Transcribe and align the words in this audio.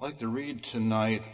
I'd 0.00 0.04
like 0.04 0.18
to 0.18 0.28
read 0.28 0.62
tonight 0.62 1.24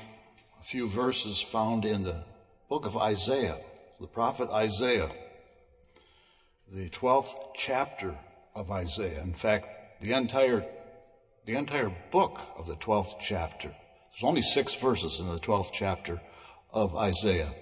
a 0.58 0.64
few 0.64 0.88
verses 0.88 1.38
found 1.38 1.84
in 1.84 2.02
the 2.02 2.24
book 2.70 2.86
of 2.86 2.96
Isaiah, 2.96 3.58
the 4.00 4.06
prophet 4.06 4.48
Isaiah, 4.48 5.10
the 6.72 6.88
12th 6.88 7.34
chapter 7.54 8.16
of 8.54 8.70
Isaiah. 8.70 9.20
In 9.20 9.34
fact, 9.34 9.66
the 10.00 10.14
entire, 10.14 10.64
the 11.44 11.56
entire 11.56 11.94
book 12.10 12.40
of 12.56 12.66
the 12.66 12.76
12th 12.76 13.16
chapter. 13.20 13.68
There's 13.68 14.24
only 14.24 14.40
six 14.40 14.74
verses 14.74 15.20
in 15.20 15.28
the 15.28 15.40
12th 15.40 15.72
chapter 15.74 16.22
of 16.72 16.96
Isaiah. 16.96 17.52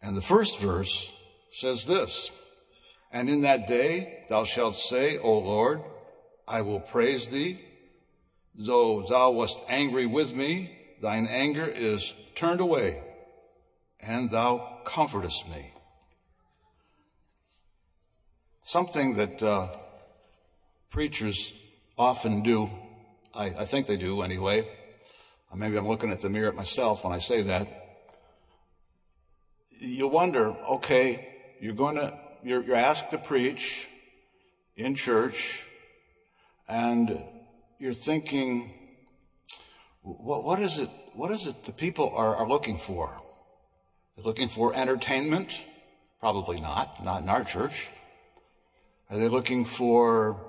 And 0.00 0.16
the 0.16 0.22
first 0.22 0.60
verse 0.60 1.10
says 1.50 1.86
this, 1.86 2.30
And 3.10 3.28
in 3.28 3.40
that 3.40 3.66
day 3.66 4.26
thou 4.28 4.44
shalt 4.44 4.76
say, 4.76 5.18
O 5.18 5.38
Lord, 5.40 5.82
I 6.46 6.62
will 6.62 6.78
praise 6.78 7.28
thee 7.28 7.58
Though 8.54 9.06
thou 9.08 9.30
wast 9.30 9.58
angry 9.68 10.06
with 10.06 10.34
me, 10.34 10.76
thine 11.00 11.26
anger 11.26 11.66
is 11.66 12.14
turned 12.34 12.60
away, 12.60 13.02
and 13.98 14.30
thou 14.30 14.80
comfortest 14.84 15.48
me. 15.48 15.72
Something 18.62 19.14
that 19.14 19.42
uh, 19.42 19.68
preachers 20.90 21.52
often 21.96 22.42
do, 22.42 22.70
I, 23.34 23.46
I 23.46 23.64
think 23.64 23.86
they 23.86 23.96
do 23.96 24.22
anyway. 24.22 24.68
Maybe 25.54 25.76
I'm 25.76 25.88
looking 25.88 26.10
at 26.10 26.20
the 26.20 26.30
mirror 26.30 26.48
at 26.48 26.54
myself 26.54 27.04
when 27.04 27.12
I 27.12 27.18
say 27.18 27.42
that. 27.42 27.68
You 29.70 30.08
wonder, 30.08 30.48
okay, 30.76 31.28
you're 31.60 31.74
going 31.74 31.96
to, 31.96 32.18
you're, 32.42 32.62
you're 32.62 32.76
asked 32.76 33.10
to 33.10 33.18
preach 33.18 33.88
in 34.76 34.94
church, 34.94 35.64
and 36.68 37.22
you're 37.82 37.92
thinking, 37.92 38.72
what, 40.02 40.44
what 40.44 40.62
is 40.62 40.78
it? 40.78 40.88
What 41.14 41.32
is 41.32 41.48
it 41.48 41.64
the 41.64 41.72
people 41.72 42.12
are, 42.14 42.36
are 42.36 42.48
looking 42.48 42.78
for? 42.78 43.10
They're 44.14 44.24
looking 44.24 44.48
for 44.48 44.72
entertainment? 44.72 45.60
Probably 46.20 46.60
not. 46.60 47.02
Not 47.04 47.22
in 47.22 47.28
our 47.28 47.42
church. 47.42 47.88
Are 49.10 49.18
they 49.18 49.26
looking 49.26 49.64
for 49.64 50.46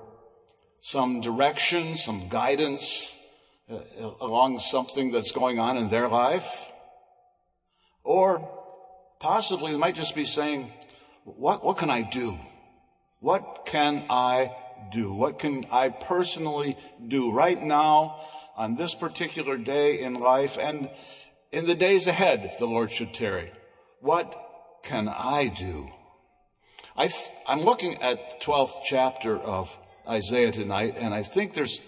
some 0.78 1.20
direction, 1.20 1.96
some 1.96 2.28
guidance 2.28 3.12
uh, 3.68 3.80
along 4.20 4.60
something 4.60 5.10
that's 5.10 5.32
going 5.32 5.58
on 5.58 5.76
in 5.76 5.90
their 5.90 6.08
life? 6.08 6.64
Or 8.04 8.48
possibly 9.18 9.72
they 9.72 9.78
might 9.78 9.96
just 9.96 10.14
be 10.14 10.24
saying, 10.24 10.72
what, 11.24 11.64
what 11.64 11.78
can 11.78 11.90
I 11.90 12.02
do? 12.02 12.38
What 13.18 13.66
can 13.66 14.06
I 14.08 14.54
do? 14.90 15.12
What 15.12 15.38
can 15.38 15.64
I 15.70 15.88
personally 15.88 16.76
do 17.06 17.30
right 17.30 17.60
now 17.60 18.20
on 18.56 18.76
this 18.76 18.94
particular 18.94 19.56
day 19.56 20.00
in 20.00 20.14
life 20.14 20.56
and 20.60 20.90
in 21.52 21.66
the 21.66 21.74
days 21.74 22.06
ahead 22.06 22.44
if 22.44 22.58
the 22.58 22.66
Lord 22.66 22.90
should 22.90 23.14
tarry? 23.14 23.52
What 24.00 24.34
can 24.82 25.08
I 25.08 25.48
do? 25.48 25.88
I 26.96 27.10
am 27.48 27.60
looking 27.60 28.02
at 28.02 28.40
the 28.40 28.46
12th 28.46 28.82
chapter 28.84 29.36
of 29.36 29.76
Isaiah 30.08 30.52
tonight 30.52 30.94
and 30.98 31.12
I 31.12 31.22
think 31.22 31.54
there's, 31.54 31.80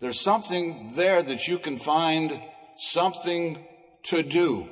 there's 0.00 0.20
something 0.20 0.92
there 0.94 1.22
that 1.22 1.46
you 1.46 1.58
can 1.58 1.78
find 1.78 2.42
something 2.76 3.64
to 4.04 4.22
do. 4.22 4.68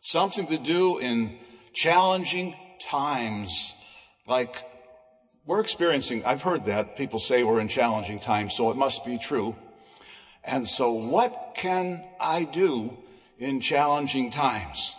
Something 0.00 0.46
to 0.46 0.58
do 0.58 0.98
in 0.98 1.38
challenging 1.72 2.54
times 2.80 3.74
like 4.26 4.64
we're 5.46 5.60
experiencing, 5.60 6.24
I've 6.24 6.42
heard 6.42 6.66
that. 6.66 6.96
People 6.96 7.18
say 7.18 7.42
we're 7.42 7.60
in 7.60 7.68
challenging 7.68 8.20
times, 8.20 8.54
so 8.54 8.70
it 8.70 8.76
must 8.76 9.04
be 9.04 9.18
true. 9.18 9.56
And 10.44 10.68
so 10.68 10.92
what 10.92 11.54
can 11.56 12.04
I 12.18 12.44
do 12.44 12.96
in 13.38 13.60
challenging 13.60 14.30
times? 14.30 14.96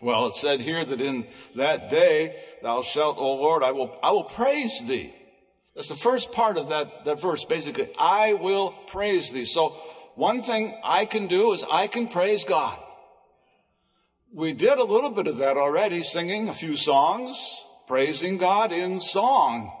Well, 0.00 0.26
it 0.26 0.34
said 0.34 0.60
here 0.60 0.84
that 0.84 1.00
in 1.00 1.26
that 1.54 1.88
day, 1.88 2.36
thou 2.62 2.82
shalt, 2.82 3.18
O 3.18 3.34
Lord, 3.36 3.62
I 3.62 3.70
will, 3.70 3.96
I 4.02 4.10
will 4.10 4.24
praise 4.24 4.82
thee. 4.82 5.14
That's 5.74 5.88
the 5.88 5.94
first 5.94 6.32
part 6.32 6.58
of 6.58 6.68
that, 6.68 7.04
that 7.04 7.20
verse, 7.20 7.44
basically. 7.44 7.90
I 7.98 8.34
will 8.34 8.74
praise 8.88 9.30
thee. 9.30 9.44
So 9.44 9.70
one 10.16 10.42
thing 10.42 10.78
I 10.84 11.06
can 11.06 11.28
do 11.28 11.52
is 11.52 11.64
I 11.70 11.86
can 11.86 12.08
praise 12.08 12.44
God. 12.44 12.78
We 14.34 14.52
did 14.52 14.78
a 14.78 14.84
little 14.84 15.10
bit 15.10 15.26
of 15.28 15.38
that 15.38 15.56
already, 15.56 16.02
singing 16.02 16.48
a 16.48 16.54
few 16.54 16.76
songs 16.76 17.64
praising 17.86 18.38
God 18.38 18.72
in 18.72 19.00
song. 19.00 19.72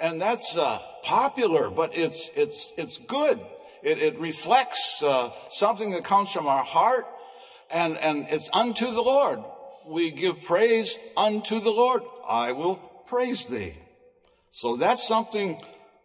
And 0.00 0.20
that's 0.20 0.56
uh, 0.56 0.78
popular, 1.02 1.70
but 1.70 1.96
it's, 1.96 2.30
it's, 2.36 2.72
it's 2.76 2.98
good. 2.98 3.40
It, 3.82 3.98
it 3.98 4.18
reflects 4.18 5.02
uh, 5.02 5.30
something 5.50 5.90
that 5.92 6.04
comes 6.04 6.30
from 6.30 6.46
our 6.46 6.64
heart, 6.64 7.06
and, 7.70 7.96
and 7.96 8.26
it's 8.30 8.48
unto 8.52 8.92
the 8.92 9.02
Lord. 9.02 9.40
We 9.86 10.10
give 10.10 10.42
praise 10.42 10.98
unto 11.16 11.60
the 11.60 11.70
Lord. 11.70 12.02
I 12.28 12.52
will 12.52 12.76
praise 13.06 13.46
thee. 13.46 13.74
So 14.50 14.76
that's 14.76 15.06
something 15.06 15.60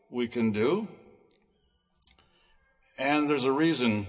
we 0.09 0.28
can 0.28 0.52
do. 0.52 0.88
And 2.97 3.30
there's 3.30 3.46
a 3.46 3.52
reason 3.52 4.08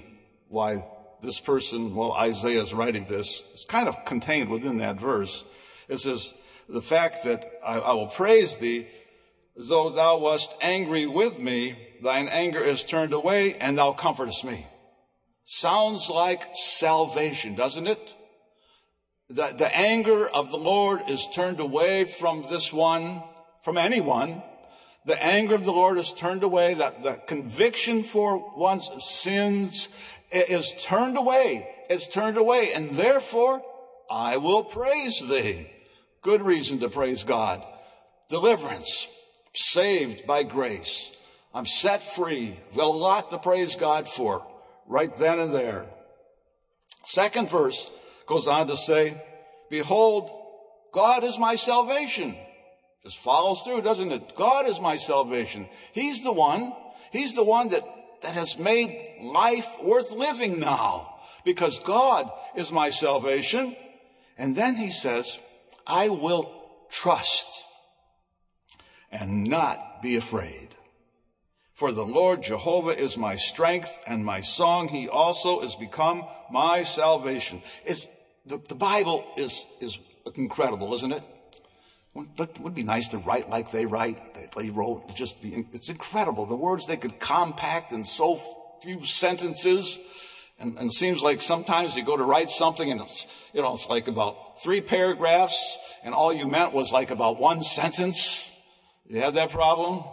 why 0.48 0.86
this 1.22 1.40
person, 1.40 1.94
well, 1.94 2.12
Isaiah 2.12 2.62
is 2.62 2.74
writing 2.74 3.06
this. 3.06 3.42
It's 3.52 3.64
kind 3.64 3.88
of 3.88 4.04
contained 4.04 4.50
within 4.50 4.78
that 4.78 5.00
verse. 5.00 5.44
It 5.88 5.98
says, 5.98 6.34
the 6.68 6.82
fact 6.82 7.24
that 7.24 7.46
I, 7.64 7.78
I 7.78 7.92
will 7.92 8.08
praise 8.08 8.56
thee, 8.56 8.88
though 9.56 9.90
thou 9.90 10.18
wast 10.18 10.54
angry 10.60 11.06
with 11.06 11.38
me, 11.38 11.76
thine 12.02 12.28
anger 12.28 12.60
is 12.60 12.84
turned 12.84 13.12
away 13.12 13.54
and 13.54 13.78
thou 13.78 13.92
comfortest 13.92 14.44
me. 14.44 14.66
Sounds 15.44 16.08
like 16.08 16.54
salvation, 16.54 17.54
doesn't 17.54 17.86
it? 17.86 18.14
The, 19.28 19.54
the 19.56 19.76
anger 19.76 20.26
of 20.26 20.50
the 20.50 20.58
Lord 20.58 21.02
is 21.08 21.26
turned 21.34 21.60
away 21.60 22.04
from 22.04 22.42
this 22.48 22.72
one, 22.72 23.22
from 23.62 23.78
anyone. 23.78 24.42
The 25.06 25.22
anger 25.22 25.54
of 25.54 25.64
the 25.64 25.72
Lord 25.72 25.98
is 25.98 26.12
turned 26.14 26.42
away. 26.42 26.74
That 26.74 27.02
the 27.02 27.14
conviction 27.14 28.04
for 28.04 28.52
one's 28.56 28.88
sins 29.02 29.88
is 30.30 30.74
turned 30.80 31.18
away. 31.18 31.68
It's 31.90 32.08
turned 32.08 32.38
away. 32.38 32.72
And 32.72 32.90
therefore, 32.90 33.62
I 34.10 34.38
will 34.38 34.64
praise 34.64 35.20
thee. 35.20 35.70
Good 36.24 36.40
reason 36.40 36.80
to 36.80 36.88
praise 36.88 37.22
God. 37.22 37.62
Deliverance. 38.30 39.06
Saved 39.54 40.26
by 40.26 40.42
grace. 40.42 41.12
I'm 41.52 41.66
set 41.66 42.02
free. 42.02 42.58
A 42.76 42.82
lot 42.82 43.30
to 43.30 43.38
praise 43.38 43.76
God 43.76 44.08
for 44.08 44.44
right 44.88 45.14
then 45.16 45.38
and 45.38 45.54
there. 45.54 45.86
Second 47.04 47.50
verse 47.50 47.90
goes 48.26 48.48
on 48.48 48.68
to 48.68 48.76
say, 48.76 49.22
behold, 49.68 50.30
God 50.92 51.24
is 51.24 51.38
my 51.38 51.56
salvation. 51.56 52.36
Just 53.04 53.18
follows 53.18 53.60
through, 53.60 53.82
doesn't 53.82 54.10
it? 54.10 54.34
God 54.34 54.66
is 54.66 54.80
my 54.80 54.96
salvation. 54.96 55.68
He's 55.92 56.22
the 56.22 56.32
one, 56.32 56.72
He's 57.12 57.34
the 57.34 57.44
one 57.44 57.68
that, 57.68 57.82
that 58.22 58.32
has 58.32 58.58
made 58.58 59.18
life 59.22 59.68
worth 59.82 60.10
living 60.10 60.58
now 60.58 61.16
because 61.44 61.78
God 61.80 62.30
is 62.56 62.72
my 62.72 62.88
salvation. 62.88 63.76
And 64.38 64.56
then 64.56 64.74
he 64.74 64.90
says, 64.90 65.38
I 65.86 66.08
will 66.08 66.50
trust 66.90 67.48
and 69.10 69.46
not 69.46 70.02
be 70.02 70.16
afraid. 70.16 70.68
For 71.74 71.90
the 71.90 72.06
Lord 72.06 72.42
Jehovah 72.42 72.96
is 72.98 73.16
my 73.16 73.36
strength 73.36 73.98
and 74.06 74.24
my 74.24 74.40
song. 74.42 74.88
He 74.88 75.08
also 75.08 75.60
is 75.60 75.74
become 75.74 76.24
my 76.50 76.84
salvation. 76.84 77.62
It's, 77.84 78.06
the, 78.46 78.58
the 78.68 78.76
Bible 78.76 79.24
is, 79.36 79.66
is 79.80 79.98
incredible, 80.36 80.94
isn't 80.94 81.12
it? 81.12 81.22
It 82.38 82.60
would 82.60 82.74
be 82.74 82.84
nice 82.84 83.08
to 83.08 83.18
write 83.18 83.50
like 83.50 83.72
they 83.72 83.86
write. 83.86 84.34
They, 84.34 84.62
they 84.62 84.70
wrote, 84.70 85.16
just 85.16 85.42
be, 85.42 85.66
it's 85.72 85.88
incredible. 85.88 86.46
The 86.46 86.54
words 86.54 86.86
they 86.86 86.96
could 86.96 87.18
compact 87.18 87.90
in 87.90 88.04
so 88.04 88.40
few 88.82 89.04
sentences. 89.04 89.98
And, 90.58 90.78
and, 90.78 90.90
it 90.90 90.94
seems 90.94 91.22
like 91.22 91.40
sometimes 91.40 91.96
you 91.96 92.04
go 92.04 92.16
to 92.16 92.22
write 92.22 92.48
something 92.48 92.90
and 92.90 93.00
it's, 93.00 93.26
you 93.52 93.60
know, 93.60 93.74
it's 93.74 93.88
like 93.88 94.06
about 94.06 94.62
three 94.62 94.80
paragraphs 94.80 95.78
and 96.04 96.14
all 96.14 96.32
you 96.32 96.46
meant 96.46 96.72
was 96.72 96.92
like 96.92 97.10
about 97.10 97.40
one 97.40 97.62
sentence. 97.62 98.50
You 99.06 99.20
have 99.20 99.34
that 99.34 99.50
problem? 99.50 100.04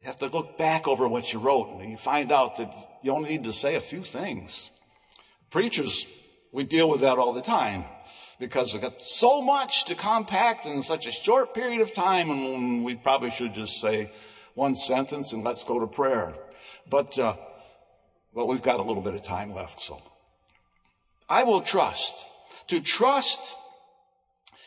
You 0.00 0.06
have 0.06 0.18
to 0.18 0.26
look 0.26 0.56
back 0.56 0.86
over 0.86 1.08
what 1.08 1.32
you 1.32 1.40
wrote 1.40 1.80
and 1.80 1.90
you 1.90 1.96
find 1.96 2.30
out 2.30 2.58
that 2.58 2.72
you 3.02 3.12
only 3.12 3.30
need 3.30 3.44
to 3.44 3.52
say 3.52 3.74
a 3.74 3.80
few 3.80 4.04
things. 4.04 4.70
Preachers, 5.50 6.06
we 6.52 6.62
deal 6.62 6.88
with 6.88 7.00
that 7.00 7.18
all 7.18 7.32
the 7.32 7.42
time 7.42 7.84
because 8.38 8.72
we've 8.72 8.82
got 8.82 9.00
so 9.00 9.42
much 9.42 9.86
to 9.86 9.94
compact 9.94 10.64
in 10.66 10.82
such 10.82 11.06
a 11.06 11.10
short 11.10 11.54
period 11.54 11.80
of 11.80 11.92
time 11.92 12.30
and 12.30 12.84
we 12.84 12.94
probably 12.94 13.30
should 13.30 13.54
just 13.54 13.80
say 13.80 14.12
one 14.54 14.76
sentence 14.76 15.32
and 15.32 15.42
let's 15.42 15.64
go 15.64 15.80
to 15.80 15.86
prayer. 15.86 16.34
But, 16.88 17.18
uh, 17.18 17.36
well, 18.34 18.48
we've 18.48 18.62
got 18.62 18.80
a 18.80 18.82
little 18.82 19.02
bit 19.02 19.14
of 19.14 19.22
time 19.22 19.54
left, 19.54 19.80
so. 19.80 20.02
I 21.28 21.44
will 21.44 21.60
trust. 21.60 22.12
To 22.68 22.80
trust 22.80 23.40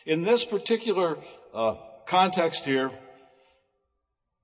in 0.06 0.24
this 0.24 0.46
particular 0.46 1.18
uh, 1.54 1.76
context 2.06 2.66
here, 2.66 2.92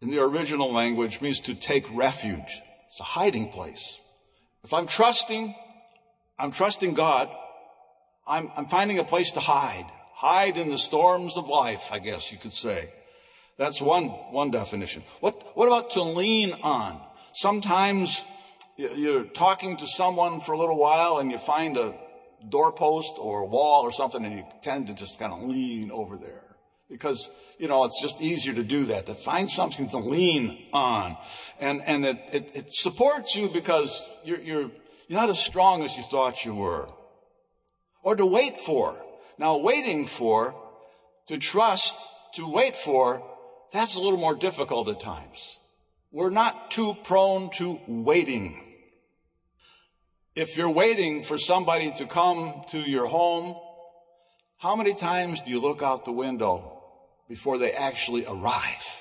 in 0.02 0.10
the 0.10 0.22
original 0.22 0.74
language, 0.74 1.22
means 1.22 1.40
to 1.42 1.56
take 1.56 1.86
refuge. 1.96 2.62
It's 2.90 3.00
a 3.00 3.04
hiding 3.04 3.52
place. 3.52 3.98
If 4.64 4.74
I'm 4.74 4.86
trusting, 4.86 5.56
I'm 6.38 6.52
trusting 6.52 6.94
God, 6.94 7.30
I'm, 8.28 8.52
I'm 8.56 8.68
finding 8.68 9.00
a 9.00 9.04
place 9.06 9.32
to 9.32 9.40
hide. 9.40 9.86
Hide 10.16 10.58
in 10.58 10.70
the 10.70 10.78
storms 10.78 11.38
of 11.38 11.48
life, 11.48 11.90
I 11.92 12.00
guess 12.00 12.32
you 12.32 12.38
could 12.38 12.54
say. 12.54 12.92
That's 13.58 13.82
one, 13.82 14.08
one 14.08 14.52
definition. 14.52 15.04
What, 15.22 15.56
what 15.56 15.68
about 15.68 15.92
to 15.92 16.04
lean 16.04 16.54
on? 16.54 17.02
Sometimes 17.34 18.26
you're 18.78 19.26
talking 19.26 19.78
to 19.78 19.88
someone 19.88 20.40
for 20.40 20.54
a 20.54 20.58
little 20.58 20.78
while 20.78 21.20
and 21.20 21.32
you 21.32 21.38
find 21.38 21.78
a 21.78 21.94
doorpost 22.50 23.14
or 23.20 23.42
a 23.42 23.46
wall 23.46 23.84
or 23.84 23.92
something 23.92 24.24
and 24.26 24.38
you 24.38 24.44
tend 24.62 24.88
to 24.88 24.94
just 24.94 25.20
kind 25.20 25.32
of 25.32 25.44
lean 25.44 25.92
over 25.92 26.18
there. 26.18 26.56
Because, 26.90 27.30
you 27.58 27.68
know, 27.68 27.86
it's 27.86 28.00
just 28.02 28.22
easier 28.22 28.54
to 28.54 28.64
do 28.64 28.86
that, 28.86 29.06
to 29.08 29.16
find 29.16 29.50
something 29.50 29.90
to 29.90 29.98
lean 29.98 30.68
on. 30.74 31.18
And, 31.60 31.82
and 31.82 32.06
it, 32.06 32.30
it, 32.32 32.52
it 32.54 32.74
supports 32.74 33.36
you 33.36 33.50
because 33.50 34.12
you're, 34.24 34.42
you're, 34.42 34.72
you're 35.08 35.20
not 35.20 35.30
as 35.30 35.40
strong 35.40 35.84
as 35.84 35.96
you 35.96 36.04
thought 36.04 36.46
you 36.46 36.54
were. 36.54 36.90
Or 38.04 38.16
to 38.16 38.26
wait 38.26 38.60
for. 38.60 39.02
Now, 39.40 39.58
waiting 39.58 40.08
for, 40.08 40.56
to 41.28 41.38
trust, 41.38 41.96
to 42.36 42.48
wait 42.48 42.76
for, 42.76 43.24
that's 43.72 43.96
a 43.96 44.00
little 44.00 44.20
more 44.20 44.36
difficult 44.36 44.88
at 44.90 45.00
times. 45.00 45.58
We're 46.12 46.30
not 46.30 46.70
too 46.70 46.96
prone 47.04 47.50
to 47.52 47.80
waiting. 47.88 48.63
If 50.36 50.58
you're 50.58 50.72
waiting 50.72 51.22
for 51.22 51.38
somebody 51.38 51.92
to 51.98 52.08
come 52.08 52.64
to 52.72 52.80
your 52.80 53.06
home, 53.06 53.56
how 54.58 54.76
many 54.76 54.96
times 54.96 55.42
do 55.42 55.52
you 55.52 55.60
look 55.60 55.84
out 55.84 56.06
the 56.06 56.12
window 56.12 56.82
before 57.30 57.60
they 57.60 57.72
actually 57.72 58.26
arrive? 58.26 58.98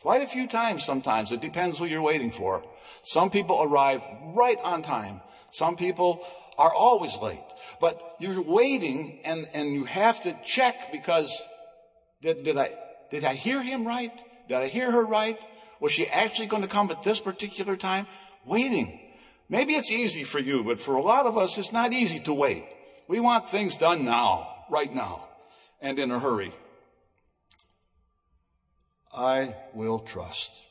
Quite 0.00 0.22
a 0.22 0.28
few 0.28 0.46
times 0.46 0.84
sometimes. 0.84 1.32
It 1.32 1.40
depends 1.40 1.78
who 1.78 1.84
you're 1.84 2.00
waiting 2.00 2.30
for. 2.30 2.64
Some 3.02 3.30
people 3.30 3.60
arrive 3.60 4.02
right 4.36 4.58
on 4.62 4.82
time. 4.82 5.20
Some 5.50 5.76
people 5.76 6.24
are 6.56 6.72
always 6.72 7.18
late. 7.18 7.42
But 7.80 8.00
you're 8.20 8.40
waiting 8.40 9.22
and, 9.24 9.48
and 9.52 9.72
you 9.72 9.84
have 9.84 10.22
to 10.22 10.38
check 10.44 10.92
because 10.92 11.36
did, 12.22 12.44
did 12.44 12.56
I, 12.56 12.70
did 13.10 13.24
I 13.24 13.34
hear 13.34 13.64
him 13.64 13.84
right? 13.84 14.12
Did 14.48 14.58
I 14.58 14.68
hear 14.68 14.92
her 14.92 15.04
right? 15.04 15.40
Was 15.80 15.90
she 15.90 16.06
actually 16.06 16.46
going 16.46 16.62
to 16.62 16.68
come 16.68 16.88
at 16.92 17.02
this 17.02 17.18
particular 17.18 17.76
time? 17.76 18.06
Waiting. 18.46 19.09
Maybe 19.50 19.74
it's 19.74 19.90
easy 19.90 20.22
for 20.22 20.38
you, 20.38 20.62
but 20.62 20.80
for 20.80 20.94
a 20.94 21.02
lot 21.02 21.26
of 21.26 21.36
us, 21.36 21.58
it's 21.58 21.72
not 21.72 21.92
easy 21.92 22.20
to 22.20 22.32
wait. 22.32 22.64
We 23.08 23.18
want 23.18 23.48
things 23.48 23.76
done 23.76 24.04
now, 24.04 24.46
right 24.70 24.94
now, 24.94 25.26
and 25.80 25.98
in 25.98 26.12
a 26.12 26.20
hurry. 26.20 26.54
I 29.12 29.56
will 29.74 29.98
trust. 29.98 30.64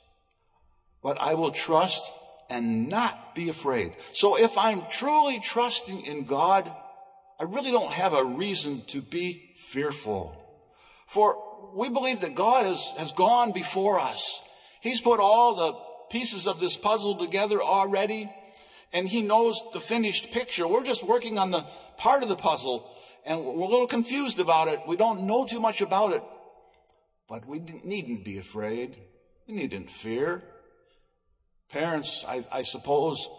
But 1.03 1.19
I 1.19 1.33
will 1.33 1.51
trust 1.51 2.09
and 2.49 2.87
not 2.87 3.35
be 3.35 3.49
afraid. 3.49 3.93
So 4.13 4.37
if 4.37 4.57
I'm 4.57 4.83
truly 4.89 5.41
trusting 5.41 6.05
in 6.05 6.23
God, 6.23 6.71
I 7.37 7.43
really 7.43 7.71
don't 7.71 7.91
have 7.91 8.13
a 8.13 8.23
reason 8.23 8.83
to 8.87 9.01
be 9.01 9.51
fearful. 9.57 10.35
For 11.07 11.35
we 11.75 11.89
believe 11.89 12.21
that 12.21 12.33
God 12.33 12.65
has, 12.65 12.81
has 12.97 13.11
gone 13.11 13.51
before 13.51 13.99
us. 13.99 14.41
He's 14.79 15.01
put 15.01 15.19
all 15.19 15.55
the 15.55 15.73
pieces 16.09 16.47
of 16.47 16.61
this 16.61 16.77
puzzle 16.77 17.17
together 17.17 17.61
already, 17.61 18.31
and 18.91 19.07
He 19.07 19.21
knows 19.21 19.61
the 19.73 19.79
finished 19.79 20.31
picture. 20.31 20.67
We're 20.67 20.83
just 20.83 21.03
working 21.03 21.37
on 21.37 21.51
the 21.51 21.65
part 21.97 22.23
of 22.23 22.29
the 22.29 22.35
puzzle, 22.35 22.89
and 23.25 23.43
we're 23.43 23.65
a 23.65 23.69
little 23.69 23.87
confused 23.87 24.39
about 24.39 24.67
it. 24.67 24.81
We 24.87 24.97
don't 24.97 25.23
know 25.23 25.45
too 25.45 25.59
much 25.59 25.81
about 25.81 26.13
it, 26.13 26.23
but 27.27 27.45
we 27.45 27.59
needn't 27.83 28.23
be 28.23 28.37
afraid. 28.37 28.97
We 29.47 29.53
needn't 29.53 29.91
fear. 29.91 30.43
Parents, 31.71 32.25
I, 32.27 32.45
I 32.51 32.61
suppose, 32.63 33.29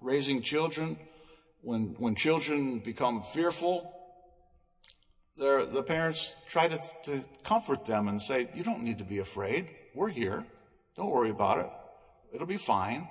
raising 0.00 0.42
children, 0.42 0.98
when, 1.62 1.94
when 1.98 2.14
children 2.14 2.80
become 2.80 3.22
fearful, 3.22 3.92
the 5.36 5.84
parents 5.86 6.34
try 6.48 6.68
to, 6.68 6.80
to 7.04 7.24
comfort 7.42 7.84
them 7.84 8.08
and 8.08 8.20
say, 8.20 8.48
You 8.54 8.62
don't 8.62 8.82
need 8.82 8.98
to 8.98 9.04
be 9.04 9.18
afraid. 9.18 9.68
We're 9.94 10.08
here. 10.08 10.44
Don't 10.96 11.10
worry 11.10 11.30
about 11.30 11.58
it. 11.58 11.70
It'll 12.32 12.46
be 12.46 12.56
fine. 12.56 13.08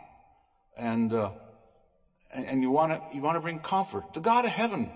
And, 0.78 1.14
uh, 1.14 1.32
and, 2.36 2.46
and 2.46 2.62
you 2.62 2.72
want 2.72 2.92
to 2.92 3.16
you 3.16 3.22
want 3.22 3.36
to 3.36 3.42
bring 3.42 3.60
comfort. 3.60 4.14
The 4.14 4.20
God 4.20 4.46
of 4.46 4.52
heaven 4.52 4.92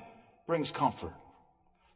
brings 0.47 0.71
comfort. 0.71 1.13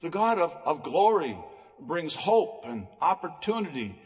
The 0.02 0.10
God 0.10 0.40
of, 0.40 0.54
of 0.66 0.84
glory 0.84 1.38
brings 1.80 2.16
hope 2.16 2.64
and 2.66 2.88
opportunity 3.02 4.00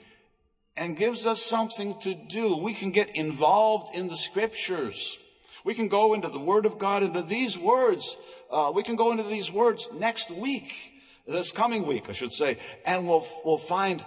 and 0.76 0.96
gives 0.96 1.26
us 1.26 1.42
something 1.42 2.00
to 2.02 2.14
do. 2.14 2.58
We 2.58 2.74
can 2.74 2.92
get 2.92 3.16
involved 3.16 3.96
in 3.96 4.08
the 4.08 4.18
scriptures. 4.18 5.18
We 5.64 5.74
can 5.74 5.88
go 5.88 6.14
into 6.14 6.30
the 6.30 6.40
Word 6.40 6.66
of 6.66 6.78
God, 6.78 7.04
into 7.04 7.24
these 7.24 7.58
words. 7.58 8.16
Uh, 8.52 8.72
we 8.74 8.84
can 8.84 8.96
go 8.96 9.12
into 9.12 9.24
these 9.24 9.52
words 9.52 9.90
next 9.94 10.30
week 10.30 10.94
this 11.28 11.52
coming 11.52 11.86
week, 11.86 12.10
I 12.10 12.14
should 12.14 12.32
say, 12.32 12.58
and 12.86 13.08
we'll, 13.08 13.26
we'll 13.44 13.58
find 13.58 14.04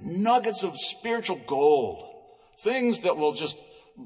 nuggets 0.00 0.64
of 0.64 0.78
spiritual 0.78 1.40
gold. 1.46 2.08
Things 2.58 3.00
that 3.00 3.16
will 3.16 3.34
just 3.34 3.58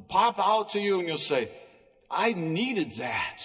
pop 0.08 0.38
out 0.38 0.70
to 0.70 0.80
you 0.80 0.98
and 0.98 1.08
you'll 1.08 1.18
say, 1.18 1.50
I 2.10 2.32
needed 2.32 2.92
that. 2.96 3.42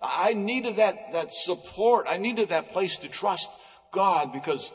I 0.00 0.34
needed 0.34 0.76
that, 0.76 1.12
that 1.12 1.32
support. 1.32 2.06
I 2.08 2.18
needed 2.18 2.50
that 2.50 2.72
place 2.72 2.98
to 2.98 3.08
trust 3.08 3.50
God 3.92 4.32
because 4.32 4.72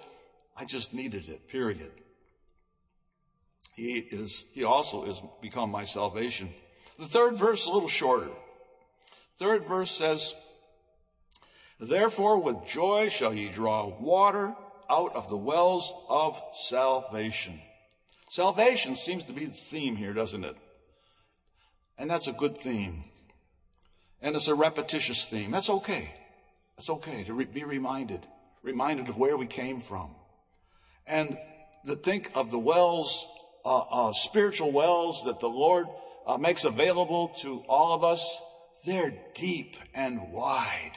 I 0.57 0.65
just 0.65 0.93
needed 0.93 1.29
it, 1.29 1.47
period. 1.47 1.91
He 3.75 3.97
is, 3.97 4.45
he 4.51 4.63
also 4.63 5.05
is 5.05 5.21
become 5.41 5.69
my 5.71 5.85
salvation. 5.85 6.49
The 6.97 7.05
third 7.05 7.37
verse 7.37 7.61
is 7.61 7.67
a 7.67 7.71
little 7.71 7.87
shorter. 7.87 8.29
Third 9.37 9.65
verse 9.67 9.91
says, 9.91 10.35
Therefore, 11.79 12.39
with 12.39 12.67
joy 12.67 13.07
shall 13.07 13.33
ye 13.33 13.47
draw 13.47 13.87
water 13.87 14.53
out 14.89 15.15
of 15.15 15.29
the 15.29 15.37
wells 15.37 15.93
of 16.09 16.41
salvation. 16.53 17.61
Salvation 18.29 18.95
seems 18.95 19.23
to 19.25 19.33
be 19.33 19.45
the 19.45 19.53
theme 19.53 19.95
here, 19.95 20.13
doesn't 20.13 20.43
it? 20.43 20.57
And 21.97 22.09
that's 22.09 22.27
a 22.27 22.33
good 22.33 22.57
theme. 22.57 23.05
And 24.21 24.35
it's 24.35 24.47
a 24.47 24.55
repetitious 24.55 25.25
theme. 25.25 25.51
That's 25.51 25.69
okay. 25.69 26.11
That's 26.77 26.89
okay 26.89 27.23
to 27.25 27.33
re- 27.33 27.45
be 27.45 27.63
reminded, 27.63 28.25
reminded 28.63 29.09
of 29.09 29.17
where 29.17 29.37
we 29.37 29.47
came 29.47 29.81
from. 29.81 30.15
And 31.07 31.37
to 31.87 31.95
think 31.95 32.31
of 32.35 32.51
the 32.51 32.59
wells, 32.59 33.27
uh, 33.65 33.79
uh, 33.79 34.13
spiritual 34.13 34.71
wells 34.71 35.23
that 35.25 35.39
the 35.39 35.49
Lord 35.49 35.87
uh, 36.27 36.37
makes 36.37 36.65
available 36.65 37.29
to 37.41 37.63
all 37.67 37.93
of 37.93 38.03
us. 38.03 38.41
They're 38.85 39.13
deep 39.33 39.75
and 39.93 40.31
wide. 40.31 40.93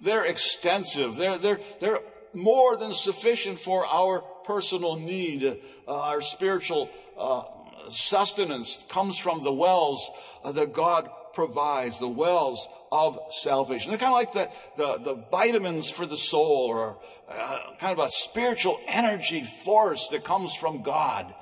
They're 0.00 0.24
extensive. 0.24 1.16
They're, 1.16 1.38
they're, 1.38 1.60
they're 1.80 2.00
more 2.32 2.76
than 2.76 2.92
sufficient 2.92 3.60
for 3.60 3.84
our 3.86 4.20
personal 4.44 4.96
need. 4.96 5.44
Uh, 5.44 5.92
our 5.92 6.22
spiritual 6.22 6.88
uh, 7.18 7.42
sustenance 7.90 8.84
comes 8.88 9.18
from 9.18 9.42
the 9.42 9.52
wells 9.52 10.08
uh, 10.44 10.52
that 10.52 10.72
God 10.72 11.10
provides, 11.38 12.00
the 12.00 12.08
wells 12.08 12.66
of 12.90 13.16
salvation. 13.30 13.92
They're 13.92 13.98
kind 13.98 14.12
of 14.12 14.18
like 14.18 14.32
the, 14.32 14.50
the, 14.76 14.98
the 15.04 15.24
vitamins 15.30 15.88
for 15.88 16.04
the 16.04 16.16
soul 16.16 16.66
or 16.66 16.98
uh, 17.30 17.60
kind 17.78 17.96
of 17.96 18.04
a 18.04 18.10
spiritual 18.10 18.80
energy 18.88 19.44
force 19.44 20.08
that 20.08 20.24
comes 20.24 20.52
from 20.52 20.82
God. 20.82 21.32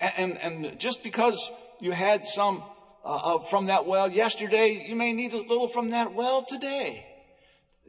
And, 0.00 0.38
and, 0.42 0.64
and 0.66 0.80
just 0.80 1.04
because 1.04 1.48
you 1.78 1.92
had 1.92 2.26
some 2.26 2.64
uh, 3.04 3.38
from 3.38 3.66
that 3.66 3.86
well 3.86 4.10
yesterday, 4.10 4.84
you 4.88 4.96
may 4.96 5.12
need 5.12 5.32
a 5.32 5.36
little 5.36 5.68
from 5.68 5.90
that 5.90 6.12
well 6.12 6.44
today. 6.44 7.06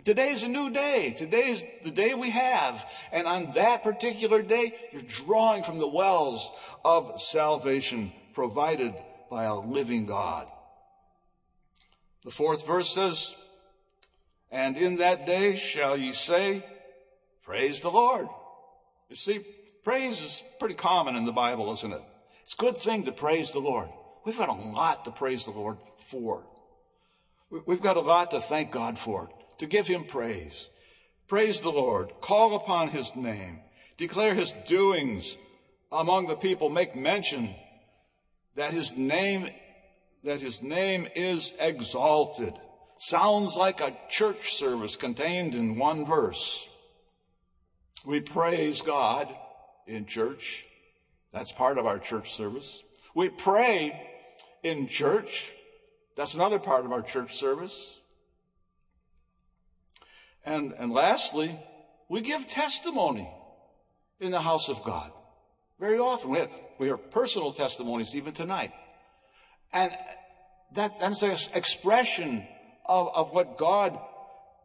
Today's 0.06 0.44
a 0.44 0.48
new 0.48 0.70
day. 0.70 1.16
Today's 1.18 1.66
the 1.84 1.90
day 1.90 2.14
we 2.14 2.30
have. 2.30 2.86
And 3.12 3.26
on 3.26 3.54
that 3.56 3.82
particular 3.82 4.44
day, 4.44 4.76
you're 4.94 5.02
drawing 5.26 5.64
from 5.64 5.80
the 5.80 5.88
wells 5.88 6.52
of 6.86 7.20
salvation 7.20 8.12
provided 8.36 8.94
by 9.32 9.46
a 9.46 9.56
living 9.56 10.06
God. 10.06 10.48
The 12.28 12.34
fourth 12.34 12.68
verse 12.68 12.90
says, 12.90 13.34
And 14.52 14.76
in 14.76 14.98
that 14.98 15.26
day 15.26 15.56
shall 15.56 15.96
ye 15.96 16.12
say, 16.12 16.62
Praise 17.42 17.80
the 17.80 17.90
Lord. 17.90 18.28
You 19.08 19.16
see, 19.16 19.40
praise 19.86 20.20
is 20.20 20.44
pretty 20.60 20.76
common 20.76 21.16
in 21.16 21.24
the 21.24 21.32
Bible, 21.32 21.72
isn't 21.72 21.94
it? 21.94 22.02
It's 22.44 22.54
a 22.54 22.58
good 22.58 22.76
thing 22.76 23.06
to 23.06 23.14
praise 23.14 23.54
the 23.54 23.60
Lord. 23.60 23.88
We've 24.26 24.38
got 24.38 24.50
a 24.50 24.52
lot 24.52 25.06
to 25.06 25.12
praise 25.12 25.46
the 25.46 25.52
Lord 25.52 25.78
for. 26.08 26.44
We've 27.66 27.82
got 27.82 27.96
a 27.96 28.02
lot 28.02 28.32
to 28.32 28.42
thank 28.42 28.74
God 28.74 29.00
for 29.00 29.30
to 29.60 29.66
give 29.66 29.88
him 29.88 30.04
praise. 30.04 30.70
Praise 31.30 31.62
the 31.62 31.72
Lord. 31.72 32.12
Call 32.20 32.56
upon 32.56 32.90
his 32.90 33.10
name. 33.16 33.62
Declare 33.98 34.34
his 34.34 34.54
doings 34.68 35.38
among 35.94 36.28
the 36.28 36.36
people. 36.36 36.68
Make 36.68 36.94
mention 36.94 37.56
that 38.58 38.74
his 38.74 38.92
name, 38.98 39.48
that 40.28 40.42
his 40.42 40.62
name 40.62 41.08
is 41.16 41.54
exalted. 41.58 42.54
Sounds 43.00 43.56
like 43.56 43.80
a 43.80 43.96
church 44.10 44.56
service 44.56 44.98
contained 44.98 45.56
in 45.56 45.78
one 45.78 46.06
verse. 46.06 46.68
We 48.06 48.20
praise 48.20 48.82
God 48.82 49.34
in 49.88 50.06
church. 50.06 50.66
That's 51.32 51.54
part 51.54 51.78
of 51.78 51.86
our 51.86 51.98
church 51.98 52.34
service. 52.34 52.84
We 53.16 53.30
pray 53.30 53.98
in 54.64 54.90
church. 54.90 55.50
That's 56.18 56.34
another 56.34 56.60
part 56.60 56.84
of 56.84 56.92
our 56.92 57.04
church 57.04 57.38
service. 57.38 58.02
And, 60.44 60.74
and 60.78 60.92
lastly, 60.92 61.58
we 62.10 62.20
give 62.20 62.50
testimony 62.50 63.32
in 64.20 64.32
the 64.32 64.42
house 64.42 64.68
of 64.68 64.84
God. 64.84 65.10
Very 65.80 66.00
often. 66.00 66.32
We 66.32 66.40
have, 66.40 66.52
we 66.80 66.90
have 66.90 67.12
personal 67.12 67.54
testimonies 67.54 68.14
even 68.14 68.34
tonight. 68.34 68.74
And 69.74 69.92
that, 70.74 71.00
that's 71.00 71.22
an 71.22 71.38
expression 71.54 72.46
of, 72.86 73.10
of 73.14 73.32
what 73.32 73.58
God 73.58 74.00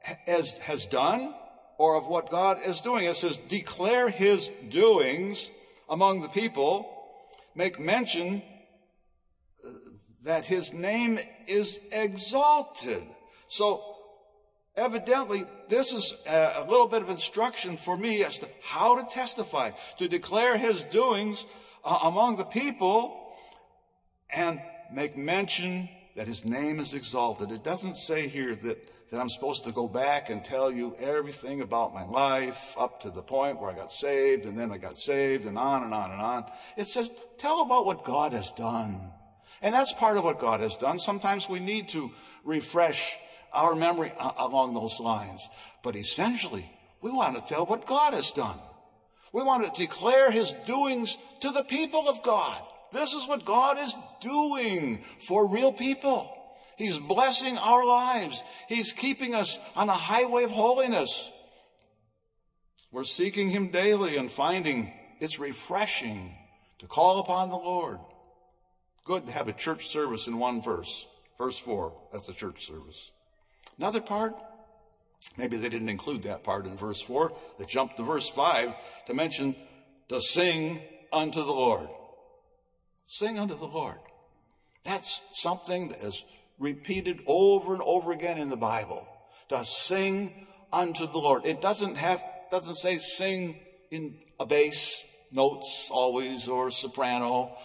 has, 0.01 0.57
has 0.59 0.87
done 0.87 1.35
or 1.79 1.97
of 1.97 2.07
what 2.07 2.31
God 2.31 2.61
is 2.65 2.81
doing. 2.81 3.05
It 3.05 3.17
says, 3.17 3.39
declare 3.49 4.09
his 4.09 4.51
doings 4.69 5.51
among 5.89 6.23
the 6.23 6.29
people, 6.29 6.89
make 7.55 7.79
mention 7.79 8.43
that 10.25 10.47
his 10.47 10.73
name 10.73 11.19
is 11.47 11.79
exalted. 11.91 13.03
So 13.49 13.83
evidently, 14.77 15.45
this 15.69 15.93
is 15.93 16.15
a 16.27 16.65
little 16.69 16.87
bit 16.87 17.03
of 17.03 17.09
instruction 17.09 17.77
for 17.77 17.97
me 17.97 18.25
as 18.25 18.39
to 18.39 18.49
how 18.63 18.97
to 18.97 19.15
testify, 19.15 19.73
to 19.99 20.09
declare 20.09 20.57
his 20.57 20.85
doings 20.85 21.45
uh, 21.85 21.99
among 22.03 22.37
the 22.37 22.45
people 22.45 23.19
and 24.31 24.61
make 24.95 25.17
mention 25.17 25.89
that 26.17 26.29
his 26.29 26.45
name 26.45 26.79
is 26.81 26.95
exalted. 26.95 27.51
It 27.51 27.65
doesn't 27.65 27.97
say 27.97 28.29
here 28.29 28.55
that, 28.55 29.11
that 29.11 29.21
I'm 29.21 29.29
supposed 29.29 29.65
to 29.65 29.73
go 29.73 29.89
back 29.89 30.31
and 30.31 30.45
tell 30.45 30.71
you 30.71 30.95
everything 30.99 31.61
about 31.61 31.95
my 31.95 32.05
life 32.05 32.75
up 32.79 33.01
to 33.01 33.11
the 33.11 33.23
point 33.23 33.61
where 33.61 33.71
I 33.71 33.75
got 33.75 33.93
saved 33.93 34.45
and 34.45 34.59
then 34.59 34.71
I 34.73 34.79
got 34.79 34.99
saved 34.99 35.47
and 35.47 35.57
on 35.57 35.85
and 35.85 35.95
on 35.95 36.11
and 36.11 36.21
on. 36.21 36.45
It 36.77 36.87
says, 36.87 37.11
tell 37.39 37.63
about 37.63 37.87
what 37.87 38.05
God 38.05 38.33
has 38.33 38.53
done. 38.53 39.11
And 39.63 39.75
that's 39.75 39.93
part 39.93 40.17
of 40.17 40.25
what 40.25 40.39
God 40.39 40.61
has 40.61 40.77
done. 40.77 40.99
Sometimes 40.99 41.49
we 41.49 41.61
need 41.61 41.91
to 41.91 42.11
refresh 42.45 43.17
our 43.53 43.75
memory 43.75 44.13
uh, 44.19 44.33
along 44.39 44.75
those 44.75 44.99
lines. 44.99 45.49
But 45.83 45.97
essentially, 45.97 46.71
we 47.01 47.11
want 47.11 47.37
to 47.37 47.55
tell 47.55 47.67
what 47.67 47.87
God 47.87 48.15
has 48.15 48.33
done. 48.33 48.59
We 49.33 49.43
want 49.43 49.75
to 49.75 49.81
declare 49.81 50.31
his 50.31 50.55
doings 50.67 51.17
to 51.41 51.51
the 51.51 51.65
people 51.65 52.09
of 52.09 52.23
God. 52.23 52.61
This 52.93 53.13
is 53.13 53.27
what 53.27 53.45
God 53.45 53.79
is 53.79 53.97
doing 54.21 55.03
for 55.21 55.49
real 55.49 55.73
people. 55.73 56.31
He's 56.77 56.99
blessing 56.99 57.59
our 57.59 57.85
lives. 57.85 58.43
He's 58.69 58.93
keeping 58.93 59.35
us 59.35 59.61
on 59.77 59.89
a 59.89 59.95
highway 59.95 60.45
of 60.45 60.51
holiness. 60.51 61.31
We're 62.91 63.05
seeking 63.05 63.51
him 63.51 63.71
daily 63.71 64.17
and 64.17 64.31
finding 64.31 64.93
it's 65.21 65.39
refreshing 65.39 66.35
to 66.81 66.87
call 66.87 67.21
upon 67.21 67.49
the 67.49 67.57
Lord. 67.57 67.99
Good 69.05 69.27
to 69.27 69.33
have 69.33 69.49
a 69.49 69.53
church 69.53 69.89
service 69.89 70.27
in 70.27 70.39
one 70.39 70.61
verse. 70.61 71.07
Verse 71.39 71.59
4, 71.59 71.93
that's 72.13 72.27
the 72.27 72.33
church 72.33 72.67
service. 72.67 73.11
Another 73.79 74.01
part, 74.01 74.35
maybe 75.37 75.57
they 75.57 75.69
didn't 75.69 75.89
include 75.89 76.23
that 76.23 76.45
part 76.45 76.67
in 76.67 76.77
verse 76.77 77.01
4. 77.01 77.33
They 77.59 77.65
jumped 77.65 77.97
to 77.97 78.03
verse 78.03 78.29
5 78.29 78.75
to 79.07 79.15
mention 79.15 79.57
to 80.09 80.21
sing 80.21 80.81
unto 81.13 81.43
the 81.43 81.53
Lord. 81.53 81.89
Sing 83.07 83.39
unto 83.39 83.57
the 83.57 83.67
Lord. 83.67 83.99
That's 84.85 85.21
something 85.33 85.89
that 85.89 86.03
is 86.03 86.25
repeated 86.59 87.21
over 87.27 87.75
and 87.75 87.83
over 87.83 88.13
again 88.13 88.39
in 88.39 88.49
the 88.49 88.57
Bible. 88.57 89.07
To 89.49 89.65
sing 89.65 90.47
unto 90.73 91.07
the 91.07 91.19
Lord. 91.19 91.45
It 91.45 91.61
doesn't 91.61 91.97
have, 91.97 92.25
doesn't 92.51 92.77
say 92.77 92.99
sing 92.99 93.61
in 93.91 94.15
a 94.41 94.47
bass 94.47 95.07
notes 95.31 95.89
always 95.91 96.49
or 96.49 96.71
soprano. 96.71 97.57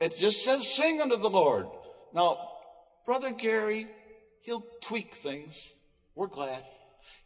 It 0.00 0.16
just 0.18 0.44
says 0.44 0.66
sing 0.66 1.00
unto 1.00 1.16
the 1.16 1.30
Lord. 1.30 1.66
Now, 2.14 2.38
Brother 3.06 3.30
Gary, 3.30 3.86
he'll 4.42 4.64
tweak 4.80 5.14
things. 5.14 5.72
We're 6.14 6.26
glad. 6.26 6.64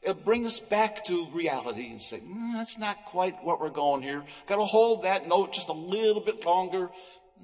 It'll 0.03 0.15
bring 0.15 0.45
us 0.45 0.61
back 0.61 1.05
to 1.07 1.29
reality 1.33 1.89
and 1.89 2.01
say, 2.01 2.21
mm, 2.21 2.53
that's 2.53 2.77
not 2.77 3.07
quite 3.07 3.43
what 3.43 3.61
we're 3.61 3.71
going 3.71 4.03
here. 4.03 4.23
Got 4.47 4.57
to 4.57 4.65
hold 4.65 5.05
that 5.05 5.27
note 5.27 5.53
just 5.53 5.71
a 5.71 5.73
little 5.73 6.21
bit 6.21 6.45
longer, 6.45 6.91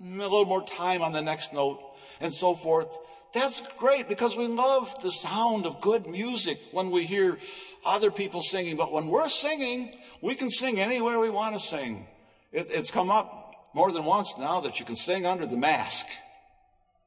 a 0.03 0.07
little 0.07 0.47
more 0.47 0.65
time 0.65 1.03
on 1.03 1.13
the 1.13 1.23
next 1.23 1.53
note, 1.53 1.81
and 2.21 2.33
so 2.33 2.55
forth. 2.55 2.99
That's 3.33 3.63
great 3.79 4.09
because 4.09 4.37
we 4.37 4.47
love 4.47 4.95
the 5.03 5.11
sound 5.11 5.65
of 5.65 5.81
good 5.81 6.07
music 6.07 6.61
when 6.73 6.91
we 6.91 7.07
hear 7.07 7.39
other 7.85 8.11
people 8.11 8.43
singing. 8.43 8.77
But 8.77 8.93
when 8.93 9.07
we're 9.07 9.29
singing, 9.29 9.97
we 10.21 10.35
can 10.35 10.51
sing 10.51 10.81
anywhere 10.81 11.19
we 11.19 11.31
want 11.31 11.55
to 11.55 11.61
sing. 11.65 12.07
It, 12.53 12.69
it's 12.71 12.91
come 12.91 13.11
up 13.11 13.71
more 13.73 13.93
than 13.93 14.05
once 14.05 14.35
now 14.37 14.61
that 14.61 14.81
you 14.81 14.85
can 14.85 14.97
sing 14.97 15.27
under 15.27 15.47
the 15.47 15.57
mask 15.57 16.07